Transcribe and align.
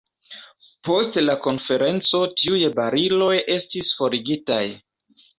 Post 0.87 1.17
la 1.25 1.33
konferenco 1.47 2.21
tiuj 2.39 2.61
bariloj 2.79 3.35
estis 3.57 3.91
forigitaj. 3.99 4.63